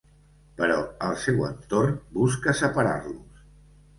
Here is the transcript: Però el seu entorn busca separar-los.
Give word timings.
Però 0.61 0.77
el 1.07 1.11
seu 1.25 1.43
entorn 1.49 1.93
busca 2.17 2.57
separar-los. 2.63 3.45